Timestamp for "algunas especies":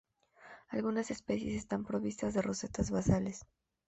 0.69-1.53